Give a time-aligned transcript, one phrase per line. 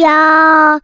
[0.00, 0.80] 要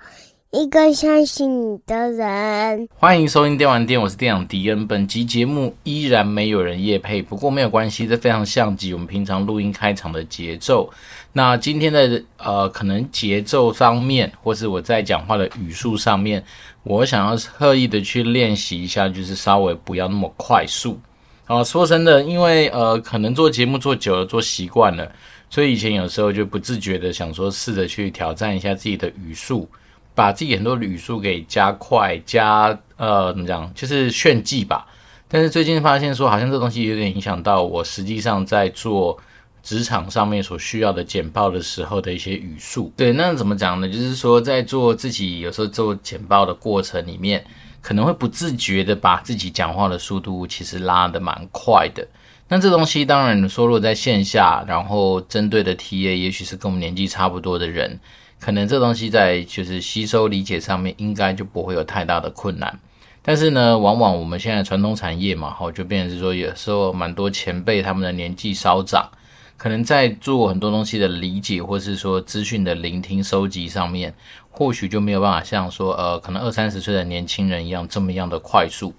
[0.50, 2.88] 一个相信你的人。
[2.96, 4.86] 欢迎收听电玩店，我是店长迪恩。
[4.86, 10.88] 本集节目依然没有人夜配，不过没有关系，这非常像极我们平常录音开场的节奏。
[11.32, 16.42] 那今天的呃，可能节奏方面，或是我在讲话的语速上面，
[16.82, 20.98] 我想要特意的去练习一下，就是稍微不要那么快速。
[21.46, 25.10] 啊，说真的，因为呃，可能做节目做久了，做习惯了，
[25.54, 29.68] 所以以前有时候就不自觉的想说，试着去挑战一下自己的语速，
[30.12, 34.84] 把自己很多的语速给加快、加呃怎么讲，就是炫技吧。
[35.28, 39.16] 但是最近发现说，好像这东西有点影响到我实际上在做
[39.62, 42.92] 职场上面所需要的简报的时候的一些语速。
[42.96, 43.88] 对，那怎么讲呢？
[43.88, 47.44] 就是说，在做自己有时候做简报的过程里面。
[47.80, 52.02] 可能会不自觉的把自己讲话的速度其实拉得蛮快的。
[52.48, 57.98] 那这东西当然你说，如果在线下，然后针对的 TA 也许是跟我们年纪差不多的人，
[58.38, 62.78] 可能这东西在就是吸收理解上面应该就不会有太大的困难。
[63.22, 69.08] 但是呢，往往我们现在传统产业嘛，哈，就变成是说有时候蛮多前辈他们的年纪稍长，
[69.56, 74.14] 可能在做很多东西的理解，或是说资讯的聆听收集上面。
[74.56, 78.94] 或许就没有办法像说，呃，可能二三十岁的年轻人一样这么样的快速，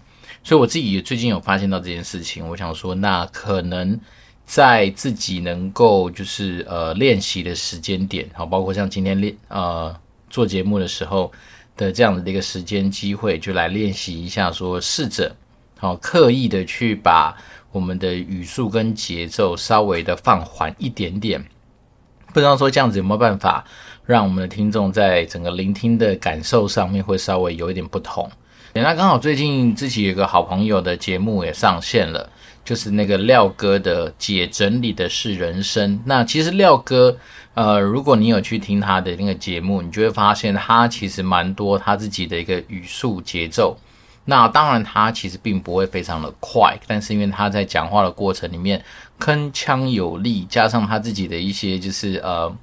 [0.46, 4.00] 所以我自己最近有发现到这件事情，我想说，那可能
[4.46, 9.94] 在自己能够就是呃练习的时间点，好，包括像今天练呃
[10.30, 11.32] 做节目的时候
[11.76, 15.36] 的这样子的一个时间机会，就来练习一下，说试着
[15.80, 17.36] 好刻意的去把
[17.72, 21.44] 我们的语速跟节奏稍微的放缓一点点，
[22.28, 23.66] 不知道说这样子有没有办法。
[24.06, 28.30] 让我们的听众在整个聆听的感受上面会稍微有一点不同。
[28.82, 32.30] 那刚好最近自己有个好朋友的节目也上线了，
[32.66, 35.98] 就是那个廖哥的《解整理的是人生》。
[36.04, 37.18] 那其实廖哥，
[37.54, 43.78] 呃，如果你有去听他的那个节目，你就会发现他其实蛮多他自己的一个语速节奏。
[44.26, 48.84] 那当然他其实并不会非常的快，但是因为他在讲话的过程里面
[49.18, 52.54] 铿锵有力，加上他自己的一些就是呃。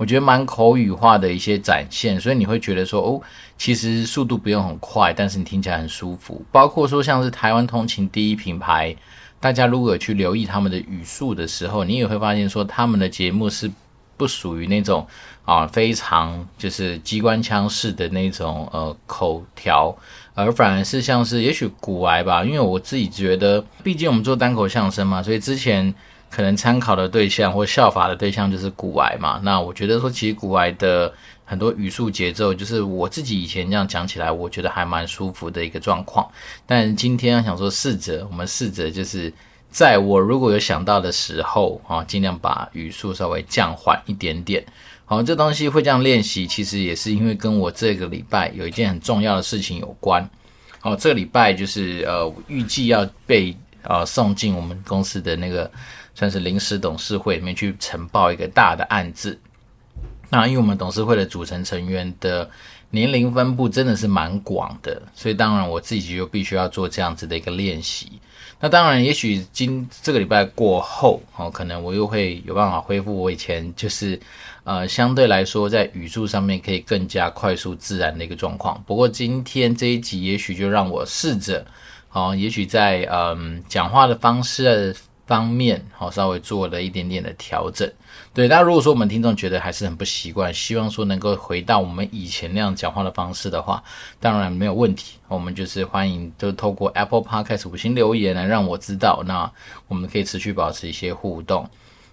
[0.00, 3.20] 我觉得蛮口语化的一些展现，所以你会觉得说，哦，
[3.58, 6.42] 其实速度不用很快，但是你听起来很舒服。
[6.50, 8.96] 包括说像是台湾通勤第一品牌，
[9.38, 13.70] 大家如果去留意他们的语速的时候，你也会发现说，他们的节目是
[14.16, 15.06] 不属于那种
[15.44, 19.94] 啊非常就是机关枪式的那种呃口条，
[20.32, 25.94] 而反而是像是也许古癌吧，因为我自己觉得，毕竟我们做单口相声嘛，所以之前。
[26.30, 29.40] 可能参考的对象或效法的对象就是古癌嘛。
[29.42, 31.12] 那我觉得说，其实古癌的
[31.44, 36.30] 很多语速节奏，就是我自己以前这样讲起来，我觉得还蛮舒服的一个状况。
[36.64, 39.32] 但今天想说，试着我们试着就是
[39.70, 44.64] 在我如果有想到的时候啊，尽量把语速稍微降缓一点点。
[45.04, 50.30] 好，这东西会这样练习，其实也是因为跟我这个礼拜有一件很重要的事情有关。
[50.78, 55.68] 好，这个礼拜就是呃，预计要被呃送进我们公司的那个。
[56.14, 59.38] 算是临时董事会里面去呈报一个大的案子，
[60.28, 62.48] 那因为我们董事会的组成成员的
[62.90, 68.12] 年龄分布真的是蛮广的，所以当然我自己就必须要做这样子的一个练习。
[68.62, 74.20] 那当然，也许今这个礼拜过后，哦，可能我又会有办法恢复我以前就是
[74.64, 78.82] 呃相对来说在语速上面可以更加快速自然的一个状况。
[78.86, 81.64] 不过今天这一集也许就让我试着，
[82.12, 84.94] 哦，也许在嗯讲话的方式。
[85.30, 87.88] 方面好，稍微做了一点点的调整。
[88.34, 93.80] 对，那如果说我们听众觉得还是很不习惯，希望说能够回到我们以前那样讲话的方式的话，
[94.18, 95.18] 当然没有问题。
[95.28, 99.48] 我们就是欢迎，就透过 Apple Podcast 五星留言来让我知道，那
[99.86, 101.64] 我们可以持续保持一些互动。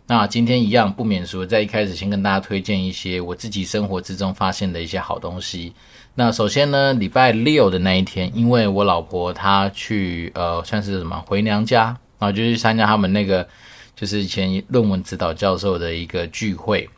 [0.05, 5.73] 那今天一样不免说，在一开始先跟大家推荐一些我自己生活之中发现的一些好东西。
[6.14, 11.97] 那首先呢，礼拜六的那一天，因为我老婆她去呃，算是什么回娘家。
[12.19, 13.47] 然后就去参加他们那个，
[13.96, 16.90] 就是以前论文指导教授的一个聚会，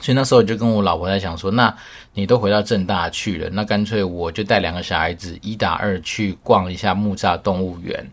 [0.00, 1.74] 所以那时候就跟我老婆在想说，那
[2.14, 8.10] 你都回到政大去了，那干脆我就带两个小孩子一打二去逛一下木栅动物园。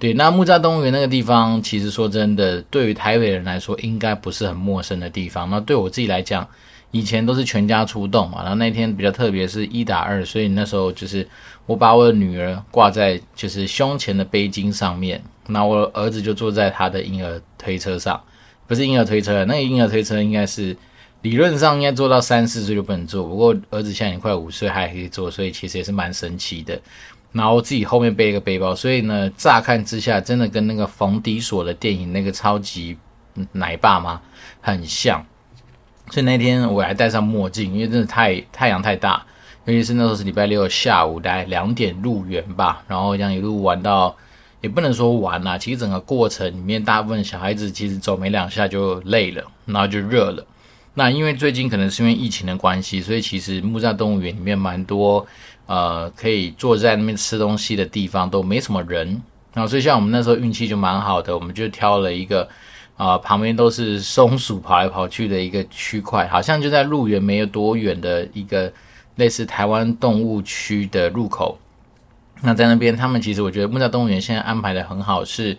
[0.00, 5.50] 对，那木栅动物园那个地方，其实说真的，对于台北人来说，应该不是很陌生的地方。
[5.50, 6.46] 那对我自己来讲，
[6.92, 11.28] 以前都是全家出动嘛，然后那天比较特别，是一打二，所以那时候就是
[11.66, 15.20] 我把我的女儿挂在就是胸前的背巾上面。
[15.48, 18.22] 那我儿子就坐在他的婴儿推车上，
[18.66, 20.76] 不是婴儿推车，那个婴儿推车应该是
[21.22, 26.80] 理论上应该坐到三四岁就不能坐，不过儿子现在已经快五岁，还可以坐，所以其实也是蛮神奇的。
[27.32, 32.96] 然后自己后面背一个背包，所以呢，乍看之下真的跟那个冯迪索的电影那个超级
[33.52, 34.20] 奶爸妈
[34.60, 35.24] 很像。
[36.10, 39.22] 所以那天我还戴上墨镜，因为真的太太阳太大，
[39.66, 44.16] 尤其是那时候是礼拜六下午大概两点入园吧，然后这样一路玩到，
[44.60, 50.44] 也不能说玩啦，其实整个过程里面，大部分小孩子其实走没两下就累了，然后就热了。
[50.94, 55.24] 那因为最近可能是因为疫情的关系，所以其实木栅动物园里面蛮多
[55.66, 59.06] 呃可以坐在那边吃东西的地方都没什么人，
[59.52, 62.42] 然后所以像我们那时候运气就蛮好的，我们就挑了一个
[62.96, 68.72] 啊、呃、旁边都是松鼠跑来跑去的一个区块，好像就在入园没有多远的一个
[69.14, 71.56] 类似台湾动物区的入口。
[72.42, 75.56] 那在那边，他们其实我觉得木栅动物园现在安排的很好，是。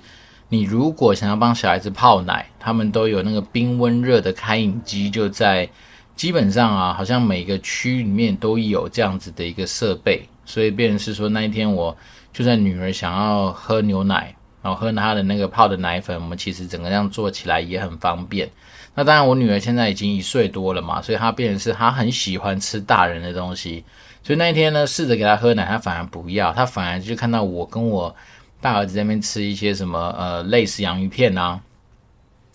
[0.52, 5.70] 你如果想要帮小孩子泡奶，他们都有那个冰温热的开饮机，就在
[6.16, 11.96] 基本上啊，好像每个区里面都有这样子的一个设备，所以变成是说那一天我
[12.34, 14.34] 就算女儿想要喝牛奶，
[14.64, 18.50] 然后喝她的那个泡的奶粉，我们其实整个这样做起来也很方便。
[18.96, 23.84] 那当然，我女儿现在已经一岁多了嘛，所以她变成是她很喜欢吃大人的东西，
[24.30, 28.16] 所以那一天呢，试着给他喝奶，他反而不要，他反而就看到我跟我。
[28.62, 31.60] 大儿子在那边吃一些什么呃，类似洋芋片啊，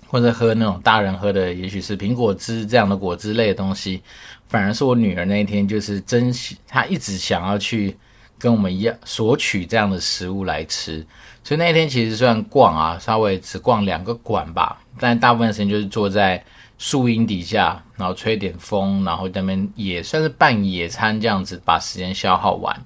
[0.06, 4.00] 或者喝那种大人喝的，也许是苹果汁这样的果汁类的东西。
[4.46, 6.32] 反而是我女儿那一天就是真，
[6.68, 7.96] 她一直想要去
[8.38, 11.04] 跟我们一样索取这样的食物来吃。
[11.42, 16.40] 所以那一天其实虽然逛啊，稍微只逛两个馆吧，但大部分时间就是坐在
[16.78, 22.78] 树荫底下，然后吹点风，然后那边也算是半野餐这样子，把时间消耗完。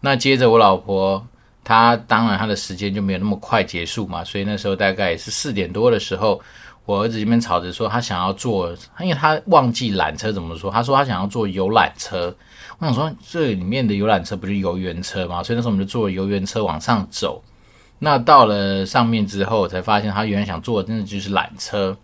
[0.00, 1.26] 那接着我老婆。
[1.66, 6.38] 她当然，她的时间就没有那么快结束嘛，所以那时候大概也是四点多的时候，
[6.84, 8.70] 我儿子这边吵着说他想要坐，
[9.00, 12.36] 因为他忘记缆车怎么说，他说他想要坐游览车。
[12.76, 15.42] 我想说这里面的游览车不是游园车吗？
[15.42, 17.42] 所以那时候我们就坐游园车往上走。
[17.98, 21.96] 那到了上面之后，才发现他原来想坐的真的就是缆车。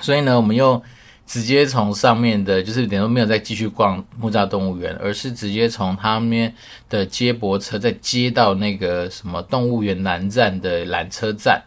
[0.00, 0.82] 所以呢，我们又。
[1.26, 6.52] 直接从上面的，就是等于没有再继续逛木栅动物园，而是直接从他们
[6.88, 11.62] 的接驳车再接到那个什么动物园南站的缆车站，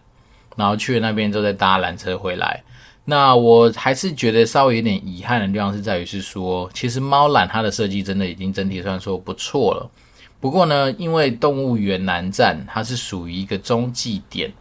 [0.58, 2.62] 然后去了那边之后再搭缆车回来。
[3.06, 9.90] 那我还是觉得稍微有点遗憾的地方是在于是说，其实猫缆它的设计真的已经整体算说不错了。
[10.42, 14.52] 不过呢，因为动物园南站它是属于一个中继点。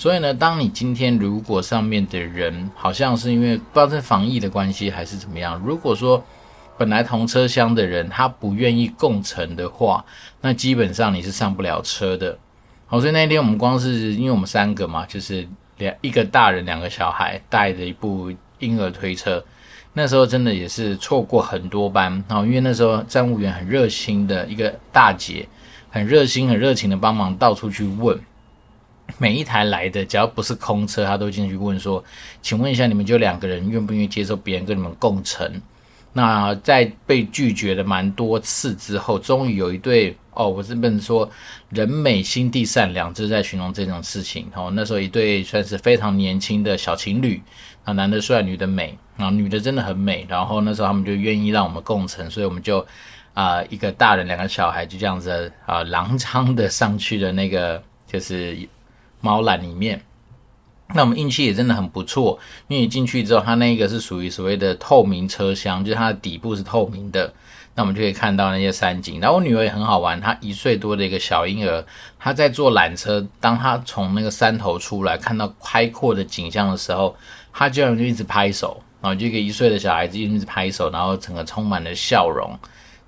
[0.00, 6.24] 所以呢，当你今天如果上面的人好像是因为不知道是防疫的关系还是怎么样，如果说
[6.78, 10.02] 本来同车厢的人他不愿意共乘的话，
[10.40, 12.38] 那基本上你是上不了车的。
[12.86, 19.44] 好，所以那天我们光是因为我们三个嘛，就是两一个大人两个小孩带着一部婴儿推车，
[19.92, 22.10] 那时候真的也是错过很多班。
[22.26, 25.46] 然后因为那时候站务员很热心的一个大姐，
[25.90, 28.18] 很热心很热情的帮忙到处去问。
[29.18, 32.02] 每一台来的，只要不是空车，他都进去问说
[32.42, 35.60] ：“请问一下，你们就两个人，愿不愿意接受别人跟你们共乘？”
[36.12, 41.30] 那在被拒绝了蛮多次之后，终于有一对哦，我这边说
[41.68, 44.46] 人美心地善良，就是在形容这种事情。
[44.54, 47.40] 哦，那时候一对算是非常年轻的小情侣，
[47.84, 50.26] 啊，男的帅，女的美，啊，女的真的很美。
[50.28, 52.84] 然后那时候他们就愿意让我们共乘，所以我们就
[53.32, 58.58] 啊、一个大人，两个小孩，就这样子啊，狼昌的上去的那个就是。
[59.20, 60.02] 猫缆里面，
[60.94, 67.32] 那我们运气也真的很不错，因为你进去之后，它那个是属于所谓的透明车厢，就是它的底部是透明的，
[67.74, 69.20] 那我们就可以看到那些山景。
[69.20, 71.84] 然后我女儿也很好玩，她一岁多的一个小婴儿，
[72.18, 77.14] 她在坐缆车，当她从那个山头出来，看到开阔的景象的时候，
[77.52, 82.58] 她居然就一直拍手，然后就一个一岁的小孩子一直拍手，然后整个充满了笑容。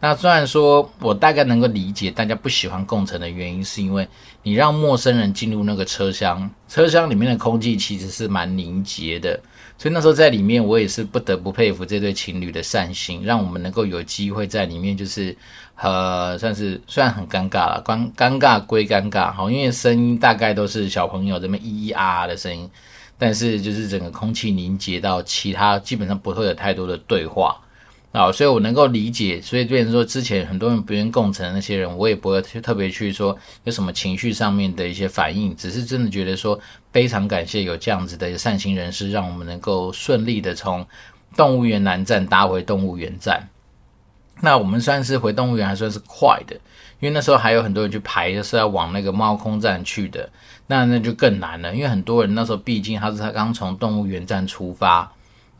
[0.04, 4.06] 那虽然说我大概能够理解大家不喜欢共乘的原因，是因为
[4.42, 9.38] 你让陌生人进入那个车厢，车厢里面的空气其实是蛮凝结的，
[9.78, 15.37] 所以那时候在里面我也是不得不佩服这对情侣的善心，让我们能够有机会在里面，就是
[15.76, 22.68] 呃算是虽然很尴尬了，尴尴尬归尴尬，好，因为声音大概都是小朋友这么咿咿啊啊的声音，
[23.16, 27.56] 但是就是整个空气凝结到其他基本上不会有太多的对话。
[28.12, 36.61] 啊、所以我能够理解，所以变成说之前很多人不愿共乘的那些人，我也不会去特别去说有什么情绪上面的一些反应，只是真的觉得说
[36.92, 40.87] 非常感谢有这样子的善心人士，让我们能够顺利的从
[41.35, 43.49] 动物园南站搭回动物园站。
[44.42, 46.54] 那我们算是回动物园还算是快的，
[47.00, 50.28] 因为那时候还有很多人去排，是要往那个猫空站去的，
[50.66, 55.11] 那那就更难了，因为很多人那时候毕竟他是他刚从动物园站出发。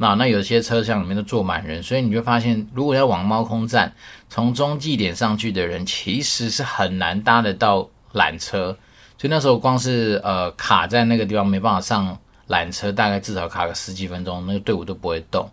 [0.03, 3.95] 那那有些车厢里面都坐满人，所以你就发现，如果要往猫空站
[4.29, 8.77] 从中继点上去的人，其实是很难搭得到缆车。
[9.17, 12.19] 所以那时候光是呃卡在那个地方没办法上
[12.49, 15.49] 缆车，大概至少卡个十几分钟，那个队伍都不会动。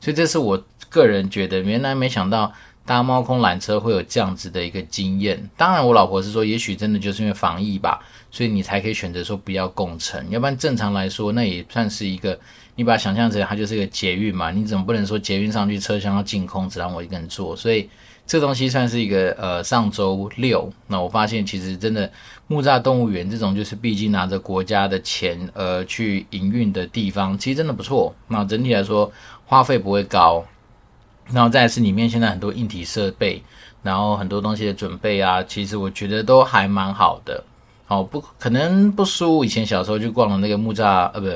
[0.00, 2.52] 所以这是我个人觉得，原来没想到
[2.84, 5.48] 搭猫空缆车会有这样子的一个经验。
[5.56, 10.28] 当然，我老婆是说，也许真的就是因为防疫吧，所以你才可以选择说不要共乘。
[10.30, 12.36] 要不然正常来说，那也算是一个，
[12.76, 17.56] 你把它想象成它就是一个捷运嘛，你怎么不能说捷运上去车厢要净空，只让我一个人坐？
[17.56, 17.88] 所以。
[18.24, 22.10] 这东西算是一个呃，上周六，那我发现其实真的
[22.46, 28.14] 木栅动物园这种就是毕竟拿着国家的钱呃去营运的地方，其实真的不错。
[28.28, 29.10] 那整体来说
[29.44, 30.42] 花费不会高，
[31.32, 33.42] 然后再是里面现在很多硬体设备，
[33.82, 37.42] 然后很多东西的准备啊，其实我觉得都还蛮好的。
[37.88, 41.26] 哦，不可能不输以前小时候去逛的那个木栅呃，不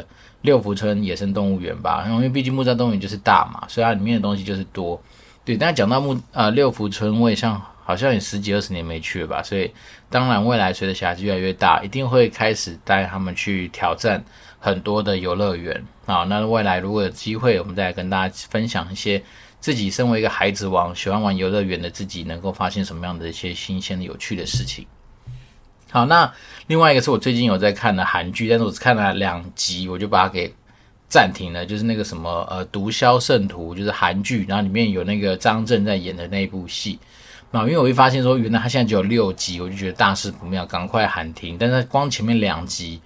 [0.47, 2.07] 六福村野生动物园吧？
[2.09, 4.99] 因为毕竟木栅动物园就是大嘛，所以它里面的东西就是多。
[5.45, 9.71] 对，但讲到木呃六福村，我也像好像也十几二十年没去了吧，所以
[10.09, 14.25] 当然未来随着小孩子越来越大，一定会开始带他们去挑战
[14.59, 16.23] 很多的游乐园啊。
[16.25, 19.21] 那未来如果有机会，我们再来跟大家分享一些
[19.61, 24.87] 自己身为一个孩子王，喜欢玩游乐园的自己，能够发现什么样的一些新鲜的有趣的事情。
[25.97, 26.31] 好，那
[26.67, 30.53] 另外一个是我最近有在看的韩剧，但是我只看了两集，我就把它给。
[31.09, 36.99] 暂停了，就是那个什么呃，毒枭圣徒，就是韩剧，然后里面有那个张震在演的那一部戏。
[37.53, 41.57] 那因为我会发现说，原来他现在只有六集，我就觉得大事不妙，赶快喊停。
[41.57, 43.01] 但是光前面两集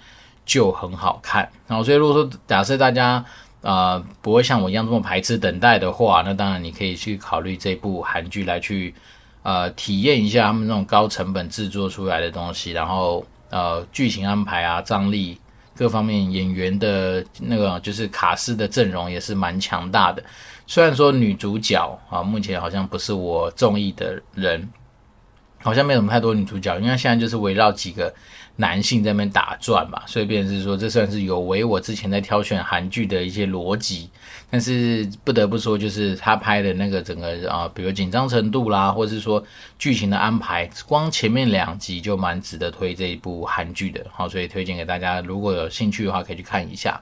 [0.46, 1.46] 就很好看。
[1.68, 3.22] 然后所以如果说假设大家
[3.60, 8.94] 呃不会像我一样这么排斥等待的话，那当然你可以去考虑这部韩剧来去
[9.42, 15.38] 呃体验一下他们那种高成本制作出来的东西，然后呃剧情安排啊，张力。
[15.76, 20.22] 各方面演员的那个就是卡斯的阵容也是蛮强大的，
[20.66, 24.68] 虽然说女主角啊目前好像不是我中意的人，
[25.62, 28.12] 好像没什么太多女主角，因为现在就是围绕几个。
[28.56, 34.10] 男性在那边打转嘛，所以变是说，这算是有违我之前在挑选韩剧的一些逻辑。
[34.50, 39.42] 但是不得不说，就是他拍的那个整个啊、比如紧张程度啦，或是说
[39.78, 44.04] 剧情的安排，光前面两集就蛮值得推这一部韩剧的。
[44.12, 47.00] 好，所以推荐给大家，如果有兴趣的话，可以去看一下。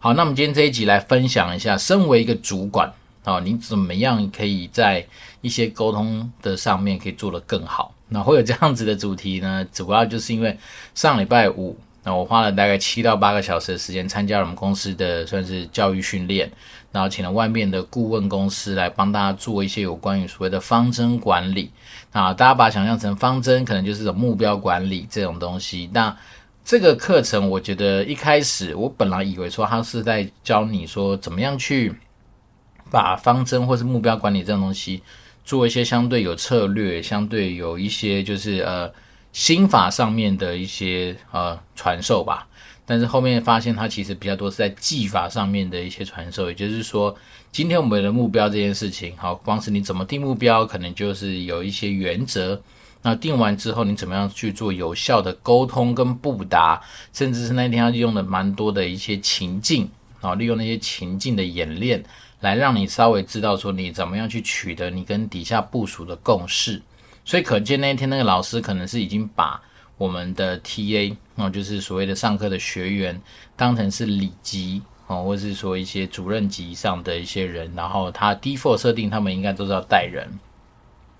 [0.00, 2.92] 好，那我们今天这一集来分享一下，身为一个主管
[3.24, 5.06] 啊，你怎么样可以在
[5.40, 7.94] 一些沟通的上面可以做得更好？
[8.08, 10.58] 那会有这样子的主题呢，主要就是因为
[10.94, 16.50] 上礼拜五，那我花了大概七到八个小时的时间参加了我们公司的算是教育训练，
[16.90, 21.70] 然后请了外面的顾问公司来帮大家做一些有关于所谓的方针管理。
[22.12, 25.88] 啊，大家把它想象成方针，可能就是种目标管理这种东西。
[25.92, 26.16] 那
[26.64, 31.94] 这个课程，我觉得一开始我本来以为说他是在教你说怎么样去
[32.90, 35.02] 把方针或是目标管理这种东西。
[35.42, 38.88] 做一些相对有策略、相对有一些就是呃
[39.32, 42.46] 心法上面的一些呃传授吧，
[42.84, 47.16] 但是后面发现它其实比较多是在技法上面的一些传授，也就是说，
[47.50, 52.60] 今天我们的目标这件事情，好，光是你怎么定目标，可能就是有一些原则。
[53.02, 56.80] 那定完之后，你怎么样去做有效的沟通跟布达，
[57.12, 59.88] 甚至是那天要用的蛮多的一些情境
[60.20, 62.04] 啊，利用那些情境的演练。
[62.40, 66.80] 来让你稍微知道说你怎么样去取得你跟底下部署的共识，
[67.22, 69.60] 所以可见那一天那个老师可能是已经把
[69.98, 73.20] 我们的 TA 哦，就是所谓的上课的学员
[73.56, 80.26] 当成是里级哦，或者是说一些主任级以上的一些人，然后他 default 设定他们应该都是要带人，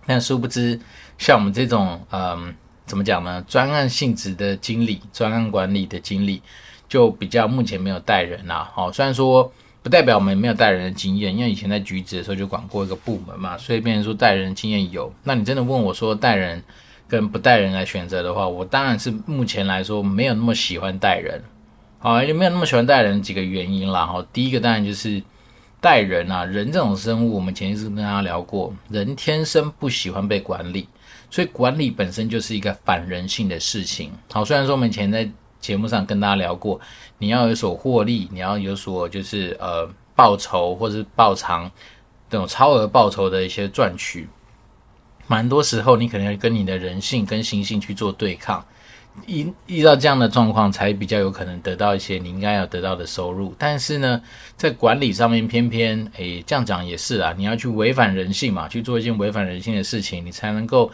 [0.06, 0.80] 但殊不知
[1.18, 2.54] 像我们这种嗯
[2.86, 6.40] 怎么讲呢，专案性质的经理、专案管理的经理
[6.88, 9.52] 就比较目前没有带人啦，哦，虽然说。
[9.82, 15.12] 不代表我们没有带人的经验，因为以前在橘子的时候就管过一个部门嘛，所以变成说带人经验有。
[15.24, 16.62] 那你真的问我说带人
[17.08, 21.42] 跟不带人来选择的话，我当然是目前来说没有那么喜欢带人。
[21.98, 24.06] 好，也没有那么喜欢带人几个原因啦。
[24.06, 25.22] 哈，第一个当然就是
[25.80, 30.88] 带人啊，人这种生物，我们前一次跟大家聊过，人天生不喜欢被管理，
[31.30, 34.10] 所以管理本身就是一个反人性的事情。
[34.32, 35.28] 好，虽然说我们以前在
[35.60, 36.80] 节目上跟大家聊过，
[37.18, 41.70] 你要有所获利，你要有所就是呃报酬或是报偿
[42.28, 44.28] 这种超额报酬的一些赚取，
[45.26, 48.64] 蛮多时候你可能要跟你的人性跟心性去做对抗，
[49.26, 53.54] 遇遇到这样的状况才比较有可能得到一些你应该要得到的收入。
[53.58, 54.20] 但是呢，
[54.56, 60.90] 在管理上面偏偏诶这样讲也是啊，你要去违反人性嘛，去做一件违反人性的事情，你才能够。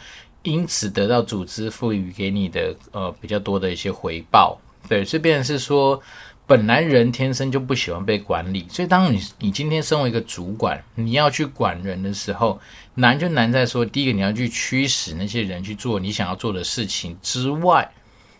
[0.46, 4.56] 因此得到组织赋予给你的呃比较多的一些回报，
[4.88, 6.00] 对，这边是说
[6.46, 12.60] 本来人天生就不喜欢被管理，所以当你你今天身为一个主管，你要去管人的时候，
[12.94, 17.90] 难就难在说，第一个你要去驱使那些人去做你想要做的事情之外，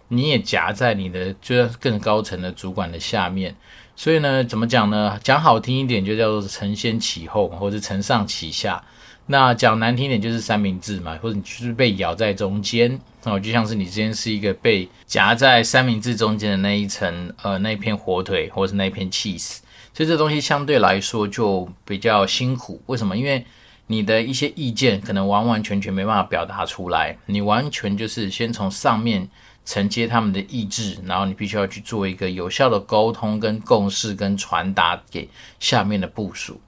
[0.06, 3.52] 你也夹在你的就是更高层的主管的下面，
[3.96, 5.18] 所以呢，怎么讲呢？
[5.24, 8.80] 讲好听一点就叫做承先启后，或者承上启下。
[9.26, 19.58] 那讲难听点就是三明治嘛，或者你就是被咬在中间哦，就像是你之前是一个被夹在三明治中间的那一层，呃，那一片火腿或者是那一片 cheese，
[19.92, 22.80] 所以这东西相对来说就比较辛苦。
[22.86, 23.16] 为什么？
[23.16, 23.44] 因为
[23.88, 29.28] 你的一些意见可能完完全全没办法表达出来，你完全就是先从上面。
[29.68, 35.28] 承接他们的意志，然后你必须要去做一个有效的沟通、跟共识、跟传达给
[35.58, 36.60] 下面的部署，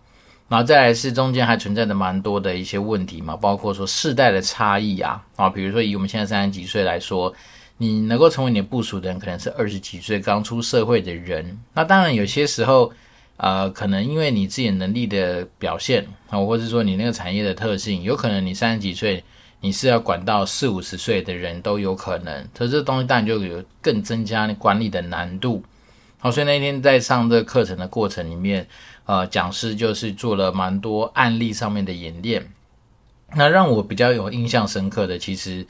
[0.48, 7.32] 然后再来是中间还存在着蛮多的一些问题嘛，包括说世代的差异啊，啊，比如说以我们现在三十几岁来说，
[7.76, 12.92] 你能够成为你的部署的人，可能是二十几岁刚出社会的人，那当然有些时候，
[13.36, 19.22] 呃，可能因为你自己能力的表现啊，或者说你那个产业的特性，有可能你三十几岁。
[19.60, 25.60] 你是要管到四五十岁的人都有可能，所以这东西当然就有更增加管理的难度。
[26.20, 28.64] 好，所以那天在上这个课程的过程里面，
[29.08, 32.46] 呃，讲师就是做了蛮多案例上面的演练。
[33.34, 35.66] 那让我比较有印象深刻的，其实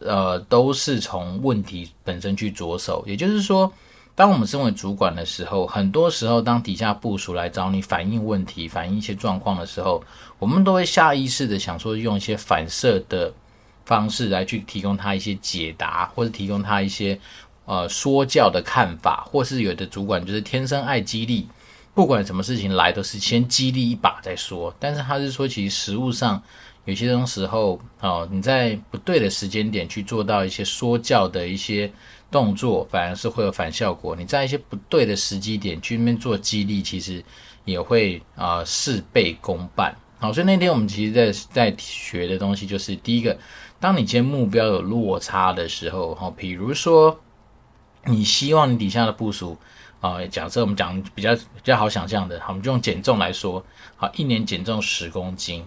[0.00, 3.72] 呃都是从问题本身去着手，也就是说。
[4.16, 10.00] 当我们身为主管的时候，很多时候当底下部署来找你反映问题、反映一些状况的时候，
[10.38, 13.34] 我们都会下意识的想说，用一些反射的
[13.84, 17.18] 方式来去提供他一些解答，或者提供他一些
[17.64, 21.48] 呃说教的看法，或是有的主管就是天生爱激励，
[21.94, 24.74] 不管什么事情来都是先激励一把再说。
[24.78, 26.42] 但是他是说，其实实务上
[26.84, 31.90] 有些东时候哦，你在不对的时间点去做到一些说教的一些。
[32.30, 34.16] 动作反而是会有反效果。
[34.16, 37.24] 你在一些不对的时机点去那边做激励，其实
[37.64, 39.96] 也会啊、事倍功半。
[40.18, 43.38] 好，所以那天我们其实在在学的东西就是第一个，
[43.78, 47.16] 当你今天目标有落差的时候，哈，比如说
[48.06, 49.56] 你希望你底下的部署
[50.04, 53.64] 啊，假设我们讲比较比较好想象的，好，我们就用减重来说，
[53.96, 55.64] 好，一年减重十公斤。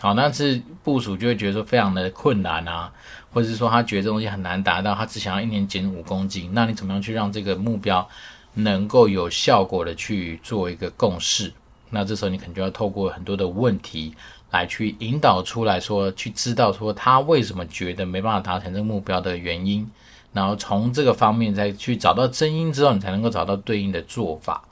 [0.00, 2.90] 好，那是部署就会觉得说非常的困难啊，
[3.30, 6.48] 或者是说他觉得这东西很难达到，他只想要一年减五公斤。
[6.54, 8.08] 那你怎么样去让这个目标
[8.54, 11.52] 能够有效果的去做一个共识？
[11.90, 14.14] 那这时候你可能就要透过很多的问题
[14.52, 19.86] 来去引导出来说，去知道说他为什么觉得没办法达成这个目标的原因，
[20.32, 24.62] 然后从这个方面再去找到真因之后，你才能够找到对应的做法。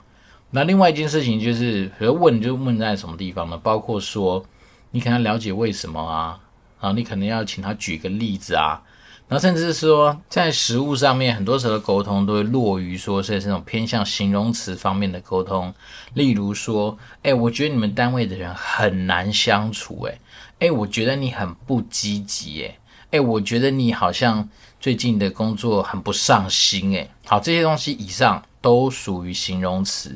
[0.51, 3.57] 那另外一件事情就是，比如问就问在什么地方呢？
[3.57, 4.45] 包括说。
[4.91, 6.39] 你可能了解为什么啊，
[6.81, 8.81] 然后你可能要请他举个例子啊，
[9.27, 15.71] 然后甚至是说在实务上面，很多时候的沟通都会落于说是这种偏向形容词方面的沟通，
[16.15, 20.19] 例如说，哎，我觉得你们单位的人很难相处，哎，
[20.61, 22.79] 哎，我觉得你很不积极，哎，
[23.11, 28.43] 哎，我觉得你好像最近的工作很不上心，哎，好，这些东西以上。
[28.61, 30.13] 都属于形容词，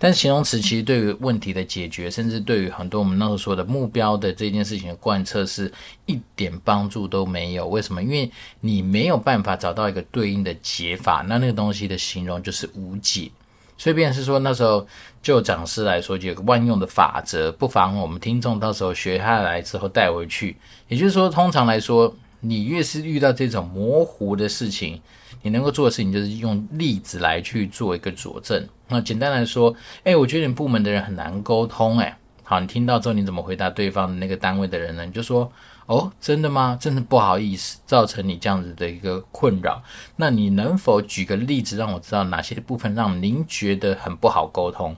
[0.00, 5.72] 但形容词其实对于问题的解决，甚至对于很多我们那时候说的目标的这件事情的贯彻，是
[6.06, 7.68] 一点帮助都没有。
[7.68, 8.02] 为什么？
[8.02, 13.30] 因为你没有办法找到一个对应的解法，那那个东西的形容就是无解。
[13.78, 14.84] 所以，便是说那时候
[15.22, 20.56] 就讲师来说，就有个万用的法则，不妨我们听众到时候学下来之后带回去。
[20.88, 22.12] 也就是说，通常来说，
[22.46, 25.00] 你越是遇到这种模糊的事情，
[25.42, 28.68] 你能够做的事情就是用例子来去做一个佐证。
[28.88, 35.06] 那简单来说，诶，我觉得你部门的人很难沟通，诶，好，你听到之后你怎么回答对方的那个单位的人呢？
[35.06, 35.50] 你就说，
[35.86, 36.76] 哦，真的吗？
[36.78, 39.82] 真的不好意思，造成你这样子的一个困扰。
[40.16, 44.94] 那你能否举个例子让我知道哪些部分让您觉得很不好沟通？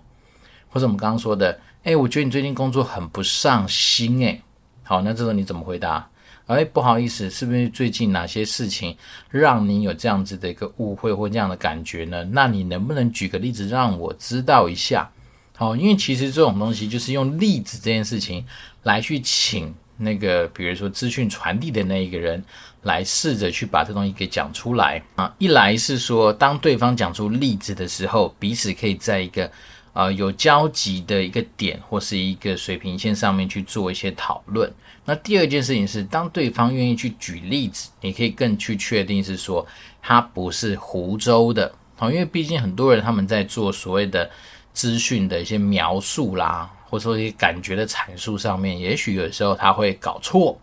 [0.69, 4.43] 或者我们刚刚说的，诶，我觉得你最近工作很不上心，诶，
[4.83, 6.11] 好，那这时候你怎么回答？
[6.47, 8.97] 哎，不好意思，是不是最近哪些事情
[9.31, 12.23] 让你有这样子的一个误会或这样的感觉呢？
[12.31, 15.11] 那你能不能举个例子让我知道一下？
[15.57, 18.45] 好，因为其实这种东西就是用例子这件事情
[18.85, 22.41] 来去请那个，比如说资讯传递的那一个人
[22.83, 25.35] 来试着去把这东西给讲出来啊。
[25.39, 29.51] 一来是说，当对方讲出例子的时候，彼此可以在一个
[29.95, 34.73] 呃有交集的一个点或是一个水平线上面去做一些讨论。
[35.09, 39.65] 那第二件事情是，当对方愿意去举例子，你可以更去确定是说
[40.03, 44.29] 他不是胡诌的，好，因为毕竟很多人他们在做所谓的
[44.73, 50.61] 资讯的一些描述啦，或者说一些感觉的阐述上面，也许有时候他会搞错，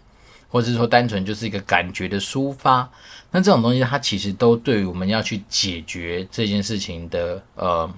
[0.49, 2.91] 或者是说单纯就是一个感觉的抒发，
[3.31, 7.89] 那这种东西它其实都对于我们要去解决这件事情的呃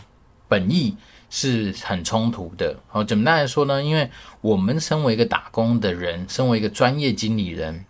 [0.48, 0.96] 本意。
[1.38, 2.74] 是很冲突的。
[2.88, 3.84] 好，怎么来说呢？
[3.84, 7.84] 因为我们身为一个打工的人，身为一个专业经理人，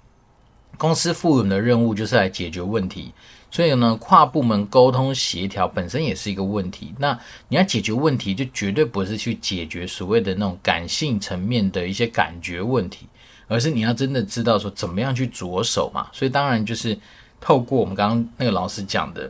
[0.79, 3.13] 公司赋予我们的任务就是来解决问题，
[3.51, 6.95] 所以呢，跨部门沟通协调本身也是一个问题。
[6.97, 7.15] 那
[7.47, 13.07] 你要解决问题，就绝对不是去解决所谓的那种感性层面的一些感觉问题，
[13.47, 16.07] 而是你要真的知道说怎么样去着手嘛。
[16.11, 16.97] 所以当然就是
[17.39, 19.29] 透过我们刚刚那个老师讲的，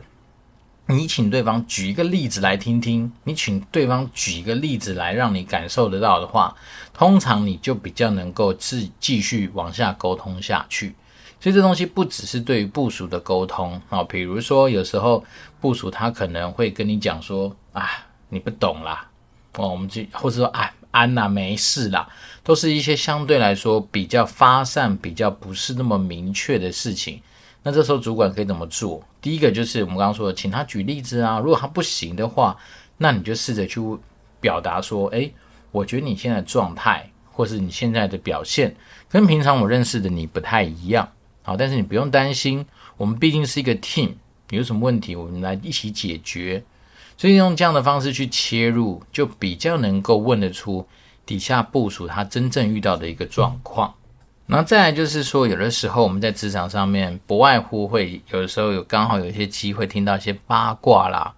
[0.88, 6.54] 你请对方举一个例子来听听，你请对方举一个例子来让你感受得到的话，
[6.94, 10.94] 通常你就比较能够继继续往下沟通下去。
[11.40, 15.24] 所以这东西不只是对于部署的沟通啊，比如说有时候
[15.60, 17.90] 部署他可能会跟你讲说啊，
[18.28, 19.08] 你不懂啦，
[19.54, 22.08] 哦，我们就或者说啊，安呐，没事啦，
[22.44, 27.20] 都是一些相对来说比较发散、比较不是那么明确的事情。
[27.66, 29.02] 那这时候主管可以怎么做？
[29.20, 31.40] 第一个就是我们刚刚说的，请他举例子啊。
[31.40, 32.56] 如果他不行的话，
[32.96, 33.80] 那你就试着去
[34.40, 35.34] 表达说，诶，
[35.72, 38.76] 我觉得你现在状态，或是你现在的表现，
[39.08, 41.08] 跟平常我认识的你不太一样。
[41.42, 42.64] 好，但是你不用担心，
[42.96, 44.12] 我们毕竟是一个 team，
[44.50, 46.62] 有什么问题我们来一起解决。
[47.16, 50.86] 所以用这样的方式去切入，就比较能够问得出
[51.26, 53.92] 底下部署他真正遇到的一个状况。
[54.46, 61.34] 然后再来就是说，有的时候我们在职场上面不外乎会有的时候有刚好有一些机会听到一些八卦啦，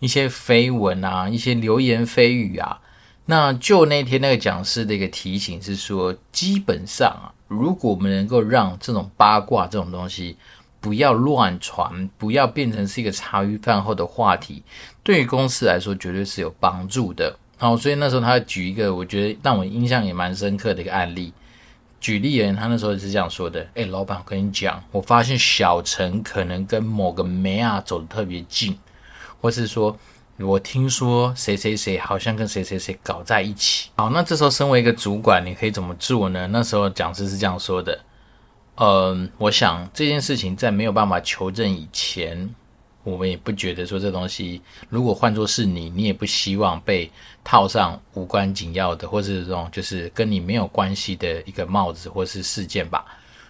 [0.00, 2.80] 一些绯闻啊，一些流言蜚语啊。
[3.26, 7.32] 那就那天那个讲师的一个提醒是说，基本上啊。
[7.48, 10.36] 如果我们能够让这种八卦这种东西
[10.80, 14.62] 不要乱传，不要变成是一个茶余饭后的话题，
[15.04, 17.36] 对于公司来说绝对是有帮助的。
[17.56, 21.32] 好，所以那时候他举一个我觉得让我印象也蛮深刻的一个案例。
[22.06, 28.78] 举例人，他那时候是这样说的：“诶，老板，我跟你讲，我发现小陈可能跟某个妹啊走得特别近，
[29.40, 29.98] 或是说。”
[30.38, 33.88] 我听说谁谁谁好像跟谁谁谁搞在一起。
[33.96, 36.46] 好，那这时候身为一个主管，你可以怎么做呢？
[36.48, 37.98] 那时候讲师是这样说的：
[38.74, 42.54] 嗯，我想这件事情在没有办法求证以前，
[43.06, 47.10] 我们也不觉得说这东西，如果换作是你，你也不希望被
[47.44, 53.04] 套上无关紧要的，或是这种就是跟你没有关系的一个帽子或是事件吧。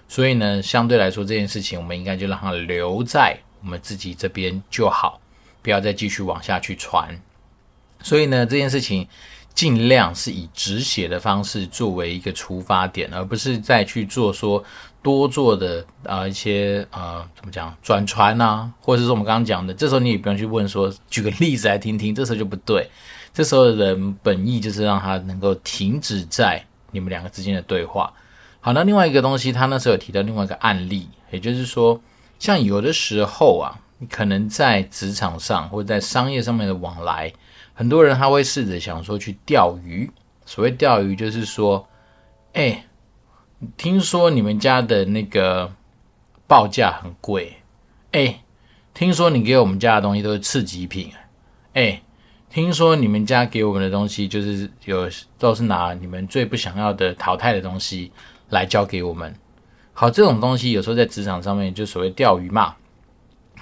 [0.07, 5.21] 所以呢，相对来说这件事情，我们应该就让它留在我们自己这边就好。
[5.63, 7.21] 不要再继续往下去传，
[8.01, 9.05] 所以呢，这件事情
[9.53, 14.63] 尽量是以止血的方式作为一个出发点，而不是再去做说
[15.07, 22.91] 多做的啊、一些呃怎么讲转传啊，或者是我们刚刚讲的，这时候你也不用去问说举个例子来听听，这时候就不对。
[23.33, 28.13] 这时候的人本意就是让他能够停止在你们两个之间的对话。
[28.61, 32.01] 好，那另外一个东西，他那时候有提到另外一个案例，也就是说，
[32.41, 33.79] 像有的时候啊。
[33.99, 37.33] 你可能在职场上或者在商业上面的往来，
[37.73, 40.11] 很多人他会试着想说去钓鱼。
[40.45, 41.89] 所谓钓鱼，就是说，
[42.53, 42.85] 哎，
[43.77, 45.73] 听说你们家的那个
[46.47, 47.57] 报价很贵，
[48.13, 48.43] 哎，
[48.93, 51.11] 听说你给我们家的东西都是次级品，
[51.73, 52.03] 哎，
[52.51, 58.13] 听说你们家给我们的东西就是有都是拿你们最不想要的淘汰的东西
[58.51, 59.35] 来交给我们。
[59.95, 62.75] 好，这种东西有时候在职场上面就所谓钓鱼嘛。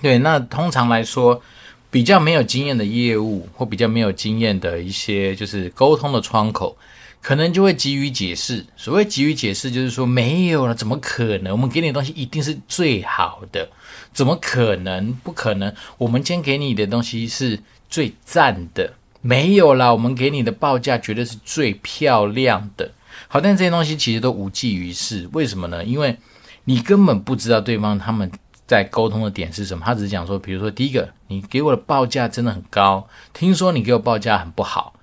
[0.02, 1.40] 对，那通常来说，
[1.88, 6.76] 比较没有经验的业务或比较没有经验的一些就是沟通的窗口，
[7.24, 8.66] 可能就会急于解释。
[8.76, 11.52] 所谓急于解释，就是说没有了，怎么可能？
[11.52, 13.66] 我们给你的东西一定是最好的，
[14.12, 15.10] 怎么可能？
[15.14, 15.74] 不可能！
[15.96, 17.58] 我们今天给你的东西是
[17.88, 22.92] 最赞的，没有啦，我们给你的报价绝对是最漂亮的。
[23.26, 25.26] 好，但这些东西其实都无济于事。
[25.32, 25.82] 为什么呢？
[25.82, 26.18] 因为
[26.64, 28.30] 你根本不知道对方他们。
[28.66, 29.84] 在沟通的点是什么？
[29.84, 34.93] 他只是讲说，比如说第一个，你给我的报价真的很高，听说你给我报价很不好。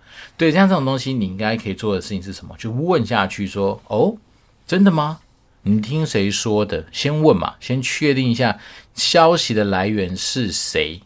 [0.41, 2.55] 对，像这种东西，你应该可以做的事情是什么？
[2.57, 4.17] 就问下去说，哦，
[4.65, 5.19] 真的吗？
[5.61, 6.83] 你听谁说的？
[6.91, 8.57] 先问嘛，先确定一下
[8.95, 10.99] 消息的来源是谁，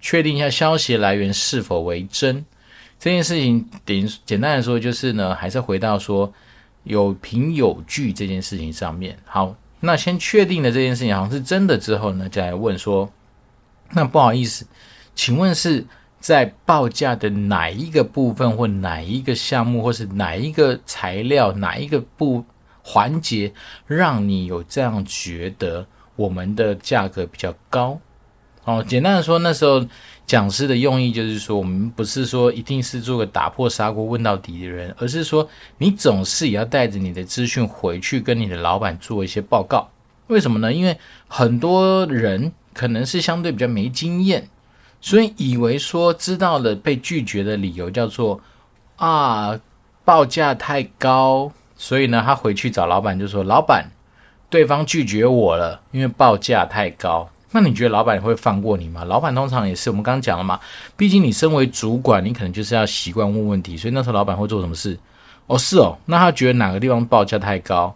[0.00, 2.44] 确定一下消息来源是否为真。
[2.98, 6.32] 这件事情，简简单来说，就是呢，还是回到说
[6.82, 9.16] 有凭有据这件事情上面。
[9.24, 9.54] 好。
[9.78, 13.08] 那先确定了这件事情好像是真的之后呢，再来问说，
[13.90, 14.66] 那不好意思，
[15.14, 15.86] 请问是
[16.22, 22.42] 在报价的哪一个部分，或哪一个项目，或是哪一个材料，哪一个部
[22.82, 23.52] 环节，
[23.86, 28.00] 让你有这样觉得我们的价格比较高？
[28.64, 29.84] 哦，简单的说，那时候。
[30.24, 39.90] 讲师的用意就是说，我们不是说一定是做个打破砂锅问到底的人，而是说你总是也要带着你的资讯回去跟你的老板做一些报告。
[40.28, 40.72] 为什么呢？
[40.72, 44.48] 因为很多人可能是相对比较没经验，
[45.02, 48.40] 所以以为说知道了被拒绝的理由叫做
[48.96, 49.60] 啊
[50.04, 53.90] 报价太高，所以呢他回去找老板就说：“老板，
[54.48, 57.28] 对方拒绝我了，因为报价太高。
[57.50, 59.04] 那你觉得老板会放过你吗？
[59.04, 60.58] 老板通常也是我们刚刚讲了嘛，
[60.96, 64.98] 毕竟你身为主管，你可能就是要习惯问问题，所以那时候老板会做什么事？
[65.48, 67.94] 哦，是哦，那他觉得哪个地方报价太高？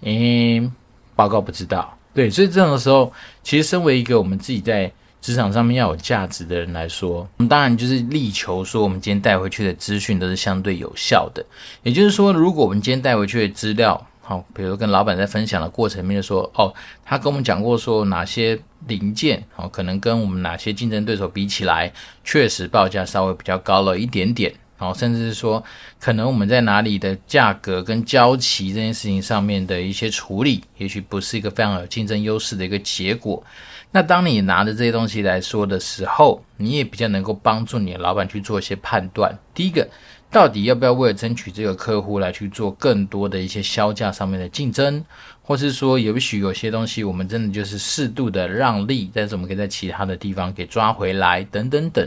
[0.00, 0.68] 诶，
[1.14, 1.96] 报告不知道。
[2.14, 3.12] 对，所以这种时候，
[3.44, 11.44] 其实身为一个我们自己在职场上面要有价值的人来说，我们当然就是力求说，我们今天带回去的资讯都是相对有效的。
[11.82, 16.72] 也就是说，如果我们今天带回去的资料，好，比如跟老板在分享的过程里面说，哦，
[17.04, 21.92] 他跟我们讲过说哪些零件，哦，可能跟我们哪些竞争对手比起来，
[22.24, 25.62] 确实报价稍微比较高了一点点，然后甚至是说，
[25.98, 33.42] 可能我们在哪里的价格跟交期这件事情上面的一些处理，也许不是一个非常有竞争优势的一个结果。
[33.90, 39.38] 那当你拿着这些东西来说的时候，你也比较能够帮助你的老板去做一些判断。
[39.54, 39.88] 第一个。
[40.30, 45.02] 到底要不要为了争取这个客户来去做更多的一些销价上面的竞争，
[45.40, 52.06] 或是说，也许有些东西我们真的就是适度的让利，但是我们可以在其他的地方给抓回来，等等等。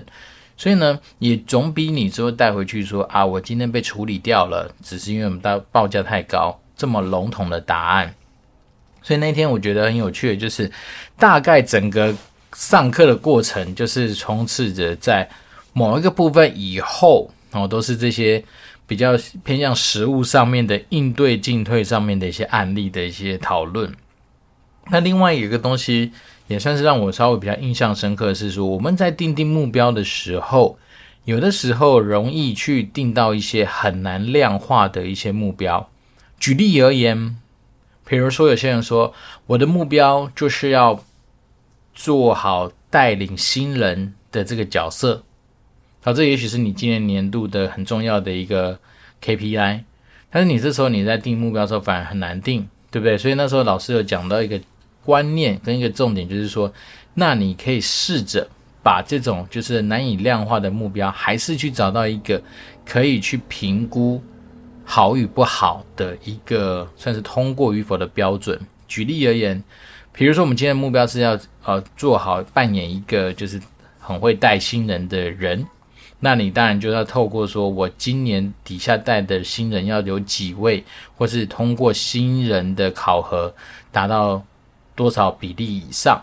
[0.55, 8.13] 所以呢，也总比你之后带回去说啊，我今天被处理掉了，只是因为我们的报价太高，这么笼统的答案。
[9.01, 10.71] 所以那天我觉得很有趣的就是，
[11.17, 12.13] 大概整个
[12.53, 15.29] 上课的过程就是充斥着在
[15.73, 17.29] 某一个部分以后。
[17.53, 18.41] 哦，都是这些
[18.87, 19.11] 比较
[19.43, 23.93] 偏向实物上面的应对进退上面的一些案例的一些讨论。
[24.89, 26.13] 那另外有一个东西
[26.47, 30.77] 也算是让我稍微比较印象深刻的是说，我们在定定目标的时候，
[31.25, 35.89] 有的时候容易去定到一些很难量化的一些目标。
[36.39, 37.35] 举例而言，
[38.11, 39.13] 比如说有些人说，
[39.47, 41.01] 我的目标就是要
[41.93, 45.23] 做好带领新人的这个角色。
[46.03, 48.77] 好，这也许是你今年年度的很重要的一个
[49.23, 49.83] KPI，
[50.29, 53.17] 但是你这时候你在定目标的时候反而很难定，对不对？
[53.17, 54.59] 所以那时候老师有讲到一个
[55.05, 56.69] 观念跟一个重点，就是说，
[57.13, 58.45] 那你可以试着
[58.83, 62.43] 把这种就是难以量化的目标，还是去找到一个
[62.85, 64.21] 可以去评估
[64.93, 68.59] 好与不好的一个算是通过与否的标准。
[68.89, 69.63] 举例而言，
[70.11, 73.57] 比如说我们今天的目标是要呃做好扮演一个就是
[74.01, 75.65] 很会带新人的人。
[76.19, 80.83] 那你当然就要透过说，我今年底下带的新人要有几位，
[81.17, 83.55] 或是通过新人的考核
[83.93, 84.43] 达到
[84.93, 86.21] 多少比例以上，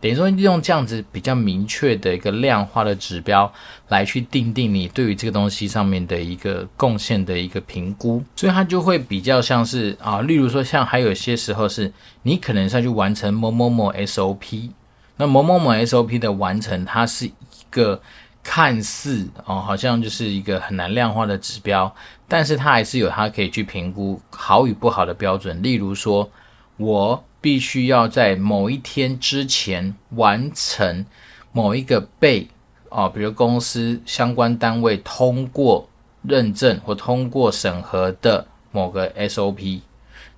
[0.00, 3.52] 等于说用这样子比较明确的一个量化的指标
[3.88, 14.70] 来去定定你对于这个东西上面的一个贡献的一个评估，所以它就会比较像是啊，例如说像还有些时候是你可能是要去完成某某某 SOP，
[15.16, 17.32] 那某某某 SOP 的完成，它是一
[17.70, 18.00] 个。
[18.48, 21.92] 看似哦，好像就是一个很难量化的指标，
[22.28, 25.60] 但是它还是有它可以去评估好与不好的标准。
[25.64, 26.30] 例如说，
[26.76, 31.06] 我必须要在某一天之前完成
[31.52, 32.48] 某一个被
[32.88, 35.88] 哦，比如公司相关单位通过
[36.22, 39.80] 认证或通过审核的某个 SOP。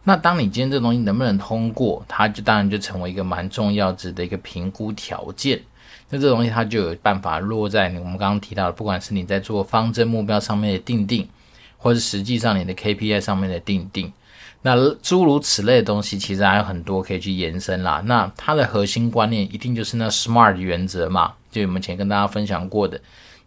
[0.05, 5.59] 那当你今天这东西能不能通过，它就当然就成为一个蛮重要值的一个评估条件。
[6.11, 11.27] 那这东西它就有办法落在你我们刚刚提到的，不管是你在做方针目标上面的定定，
[11.79, 14.12] 或是实际上你的 KPI 上面的定定，
[14.62, 18.03] 那诸如此类的东西，其实还有很多可以去延伸啦。
[18.05, 23.01] 那它的核心观念一定就是那 SMART 原则嘛，就我们前跟大家分享过的，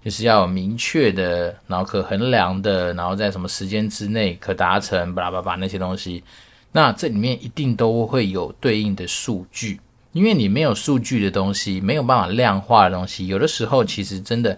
[0.04, 6.24] 就是要有明确的，然后可衡量的，然后在什么时间之内可达成，巴拉巴拉那些东西，
[6.72, 9.80] 那这里面一定都会有对应的数据。
[10.14, 14.58] 因为你没有数据的东西，没有办法量化的东西，有的时候其实真的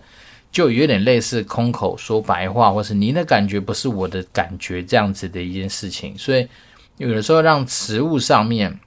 [0.54, 6.16] 就有点类似空口说白话，或是你的感觉不是我的感觉这样子的一件事情。
[6.16, 6.48] 所以
[6.98, 8.80] 有的时候让实务上面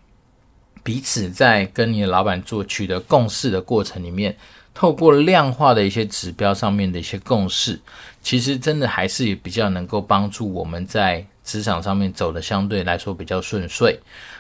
[0.85, 4.37] 彼此在跟你的老板做取得共识的过程里面，
[4.72, 7.81] 透过量化的一些指标上面的一些共识，
[8.22, 13.98] 其实真的还是比较能够帮助我们在职场上面走得相对来说比较顺遂。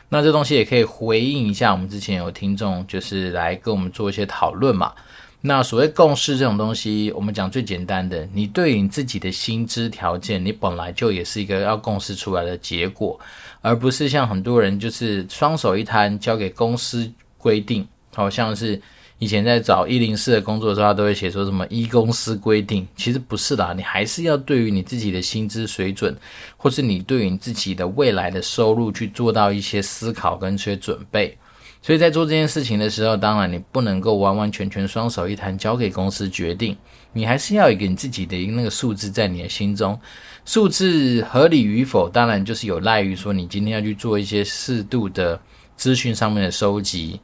[0.08, 4.92] 那这东西也可以回应一下，我们之前有听众就是来跟我们做一些讨论嘛。
[5.40, 13.18] 那所谓共识这种东西，我们讲最简单的，你对你自己的薪资条件，你本来就也是一个要共识出来的结果，
[13.60, 18.80] 而不是像很多人就是双手一摊交给公司规定，好像是。
[19.18, 26.14] 以前在找一零四的工作的时候，他都会写说什么依公司规定，其实不是的，你还是要对于你自己的薪资水准，
[26.58, 31.34] 或是你对于你自己的未来的收入去做到一些思考跟一些准备。
[31.82, 36.76] 所以在做这件事情的时候，当然你不能够完完全全双手一摊交给公司决定，
[37.12, 39.98] 你还是要一个你自己的一个那个数字在你的心中。
[40.44, 45.40] 数字合理与否，当然就是有赖于说你今天要去做一些适度的
[45.76, 47.20] 资讯上面的收集。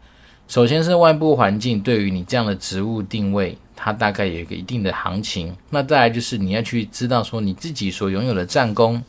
[0.48, 5.56] 首先是外部环境对于你这样的职务定位，它大概有一个一定的行情。
[5.70, 9.02] 那再来就是你要去知道说你自己所拥有的战功。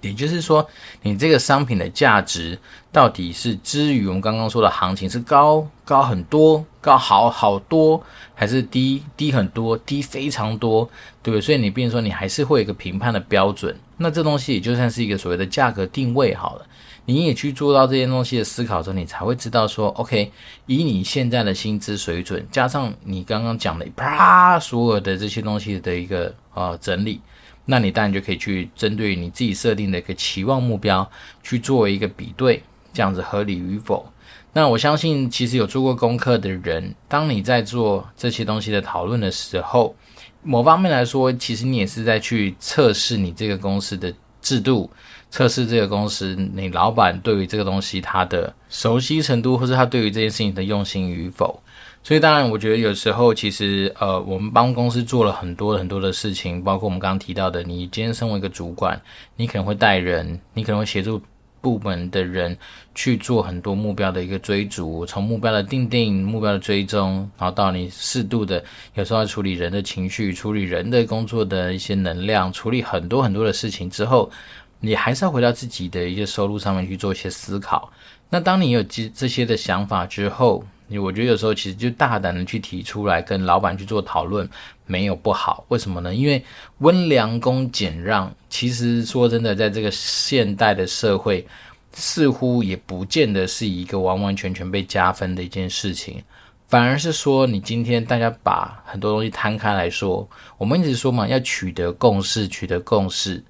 [0.00, 0.66] 也就是说，
[1.02, 2.58] 你这个商品的价值
[2.90, 8.02] 到底是之于我们刚刚说的行情是高高很多、高好好多，
[8.34, 10.88] 还是低低很多、低非常多，
[11.22, 11.40] 对不对？
[11.40, 13.76] 所以你变说，你还是会有一个评判的标准。
[13.96, 16.66] 那这东西也就算是一个所谓的价格定位好了。
[17.08, 20.32] 你也去做到这些东西的思考之后，你才会知道说，OK，
[20.66, 27.20] 以你现在的薪资水准，加上你刚刚讲的啪所有的这些东西的一个呃整理。
[27.66, 31.08] 那你当然就可以去针对你自己设定的一个期望目标
[31.42, 34.10] 去做一个比对，这样子合理与否？
[34.52, 39.94] 那我相信，其实有做过功课的人，当你在做这些东西的讨论的时候，
[40.42, 44.90] 某方面来说，其实你也是在去测试你这个公司的制度，
[45.28, 51.60] 测试这个公司你老板对于这个东西他的熟悉程度，或是他对于这件事情的用心与否。
[52.06, 58.96] 所以，当然，我觉得有时候其实，呃，我们帮公司做了很多很多的事情，包括我们刚刚提到的，你今天身为一个主管，
[59.34, 61.20] 你可能会带人，你可能会协助
[61.60, 62.56] 部门的人
[62.94, 68.62] 去做很多目标的一个追逐，从目标的定定、目标的追踪，然后到你适度的，
[68.94, 74.30] 有时候要处理人的情绪，处理人的工作的一些能量，处理很多很多的事情之后，
[74.78, 77.90] 你还是要回到自己的一些收入上面去做一些思考。
[78.30, 84.48] 那当你有这这些的想法之后，你我觉得有时候其实就大胆的去提出来跟老板去做讨论，
[84.86, 85.64] 没有不好。
[85.68, 86.14] 为什么呢？
[86.14, 86.44] 因为
[86.78, 91.44] 温良恭俭让，其实说真的，在这个现代的社会，
[91.92, 96.22] 似乎也不见得是一个完完全全被加分的一件事情。
[96.68, 103.42] 反而是说，你今天大家把很多东西摊开来说，我们一直说嘛，要取得共识，取得共识。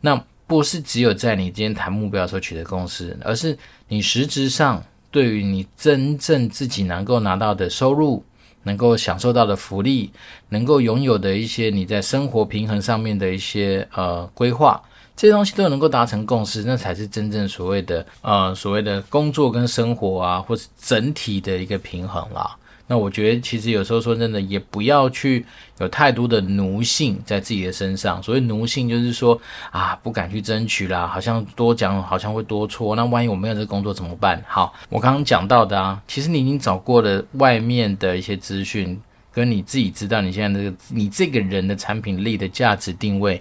[0.00, 4.82] 那不是只有在你今天谈目标的时候取得共识，而是你实质上。
[5.10, 8.24] 对于你真正自己能够拿到的收入，
[8.62, 10.10] 能够享受到的福利，
[10.50, 14.80] 能够拥有的一些你在生活平衡上面的一些呃规划，
[15.16, 22.56] 这些东西都能够达成共识，那才是真正所谓的呃所谓的工作跟生活啊，或是整体的一个平衡啦。
[22.90, 25.46] 那我觉得，其实有时候说真的，也不要去
[25.78, 28.20] 有太多的奴性在自己的身上。
[28.20, 32.96] 所谓奴性，就是说啊，不敢去争取啦，好像多讲好像会多错。
[32.96, 34.42] 那万一我没有这个工作怎么办？
[34.44, 39.00] 好，我刚刚讲到的啊，其实你已经找过了外面的一些资讯，
[39.32, 43.40] 跟你自己知道你现在这个你这个人的产品力的价值定位，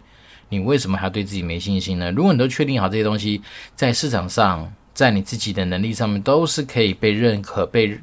[0.49, 2.12] 你为什么还要对自己没信心呢？
[2.12, 3.41] 如果你都确定好这些东西，
[3.75, 7.99] 在市场上，在你自己的能力上面都是可以被认可、被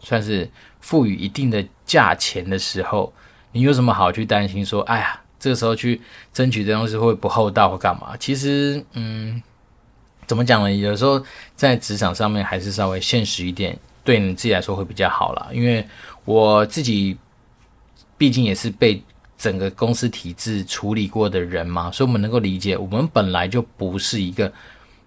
[0.00, 0.50] 算是。
[0.80, 3.12] 赋予一定的价钱的时候，
[3.52, 4.64] 你有什么好去担心？
[4.64, 6.00] 说，哎呀，这个时候去
[6.32, 8.16] 争取这东西会不厚道或干嘛？
[8.16, 9.42] 其实，嗯，
[10.26, 10.72] 怎么讲呢？
[10.72, 11.22] 有时候
[11.56, 15.48] 在职场上面还是稍微现实一点，对你自己来说会比较好啦。
[15.52, 15.86] 因为
[16.24, 17.18] 我自己
[18.16, 19.02] 毕竟也是被
[19.36, 24.50] 整个公司体制处理过的人嘛，所以我们能够理解，我们本来就不是一个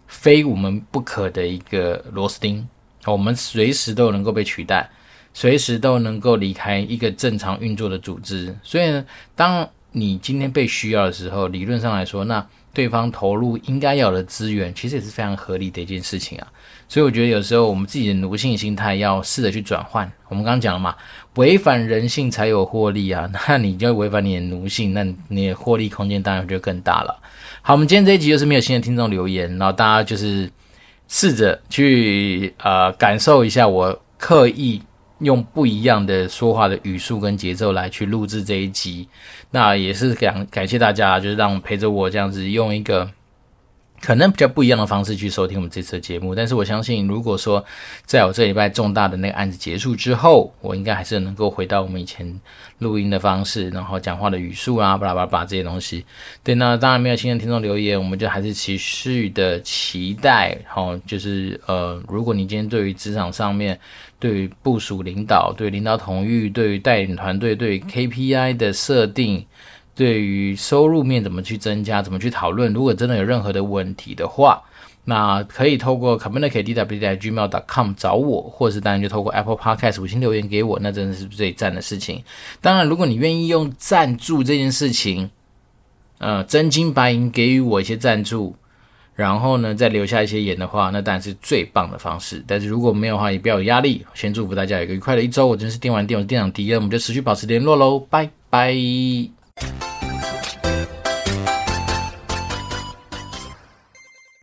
[0.06, 2.68] 非我们不可的一个螺丝钉，
[3.06, 4.90] 我们随时都能够被取代。
[5.34, 16.48] 随时都能够离开一个正常运作的组织，所以呢，当你今天被需要的时候，理论上来说，那对方投入应该要的资源，其实也是非常合理的一件事情啊。
[16.90, 20.12] 所以我觉得有时候我们自己的奴性心态要试着去转换。
[20.28, 20.94] 我们刚刚讲了嘛，
[21.36, 27.18] 违反人性才有获利啊， 那你就违反你的奴性，那你的获利空间当然就更大了。
[27.62, 30.52] 好，我们今天这一集就是没有新的听众留言，然后大家就是
[31.12, 34.82] 试着去呃感受一下我刻意。
[35.22, 39.08] 用不一样的说话的语速跟节奏来去录制这一集，
[39.52, 43.08] 那也是感感谢大家，就是让陪着我这样子用一个。
[44.02, 47.64] 可能比较不一样的方式去收听我们这次的节目，但是我相信，如果说
[48.04, 52.42] 在我这礼拜重大的那个案子结束之后，我应该还是能够回到我们以前
[52.80, 56.04] 录音的方式，然后讲话的语速啊，巴拉巴拉这些东西。
[56.44, 60.58] 对，那当然没有新的听众留言，我们就还是持续的期待。
[60.68, 63.80] 好，就是呃，如果你今天对于职场上面，
[64.20, 69.46] 对于部署领导，对领导统御，对于带领团队，对 KPI 的设定。
[69.94, 72.72] 对于收入面怎么去增加，怎么去讨论？
[72.74, 74.62] 如果真的有任何的问题的话，
[75.04, 82.24] 那可以透过 communicate.dw@gmail.com 找我，或是当然就透过 Apple Podcast 五星留言给我，那真的是最赞的事情。
[82.62, 85.30] 当然，如果你愿意用赞助这件事情，
[86.20, 88.56] 呃，真金白银给予我一些赞助，
[89.16, 92.44] 然后呢，再留下一些言的话，那当然是最棒的方式。
[92.48, 94.06] 但是如果没有的话，也不要有压力。
[94.14, 95.48] 先祝福大家有一个愉快的一周。
[95.48, 99.41] 我真是电玩店，我是店长迪恩，我们就持续保持联络喽，拜拜。
[99.62, 99.91] Thank you.